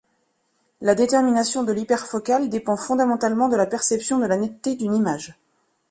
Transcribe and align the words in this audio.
La 0.81 0.95
détermination 0.95 1.61
de 1.63 1.71
l'hyperfocale 1.71 2.49
dépend 2.49 2.75
fondamentalement 2.75 3.49
de 3.49 3.55
la 3.55 3.67
perception 3.67 4.17
de 4.17 4.25
la 4.25 4.35
netteté 4.37 4.75
d'une 4.75 4.95
image. 4.95 5.37